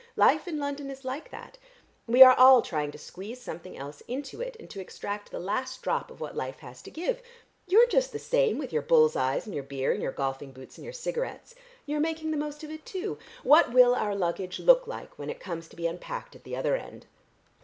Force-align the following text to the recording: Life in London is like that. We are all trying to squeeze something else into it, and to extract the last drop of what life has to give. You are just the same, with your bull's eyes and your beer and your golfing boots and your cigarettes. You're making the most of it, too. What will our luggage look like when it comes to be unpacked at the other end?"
Life 0.15 0.47
in 0.47 0.57
London 0.57 0.89
is 0.89 1.05
like 1.05 1.29
that. 1.29 1.59
We 2.07 2.23
are 2.23 2.33
all 2.33 2.63
trying 2.63 2.89
to 2.91 2.97
squeeze 2.97 3.39
something 3.39 3.77
else 3.77 4.01
into 4.07 4.41
it, 4.41 4.57
and 4.59 4.67
to 4.71 4.79
extract 4.81 5.29
the 5.29 5.39
last 5.39 5.83
drop 5.83 6.09
of 6.09 6.19
what 6.19 6.35
life 6.35 6.57
has 6.61 6.81
to 6.81 6.89
give. 6.89 7.21
You 7.67 7.79
are 7.83 7.85
just 7.85 8.11
the 8.11 8.17
same, 8.17 8.57
with 8.57 8.73
your 8.73 8.81
bull's 8.81 9.15
eyes 9.15 9.45
and 9.45 9.53
your 9.53 9.63
beer 9.63 9.91
and 9.91 10.01
your 10.01 10.11
golfing 10.11 10.53
boots 10.53 10.75
and 10.79 10.83
your 10.83 10.91
cigarettes. 10.91 11.53
You're 11.85 11.99
making 11.99 12.31
the 12.31 12.37
most 12.37 12.63
of 12.63 12.71
it, 12.71 12.83
too. 12.83 13.19
What 13.43 13.73
will 13.73 13.93
our 13.93 14.15
luggage 14.15 14.57
look 14.57 14.87
like 14.87 15.19
when 15.19 15.29
it 15.29 15.39
comes 15.39 15.67
to 15.67 15.75
be 15.75 15.85
unpacked 15.85 16.35
at 16.35 16.45
the 16.45 16.55
other 16.55 16.75
end?" 16.75 17.05